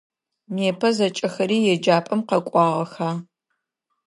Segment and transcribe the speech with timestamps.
[0.55, 3.09] Непэ зэкӏэхэри еджапӏэм къэкӏуагъэха?